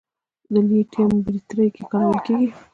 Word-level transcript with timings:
د 0.51 0.53
لیتیم 0.69 1.11
بیټرۍ 1.25 1.67
کې 1.75 1.83
کارول 1.91 2.19
کېږي. 2.25 2.49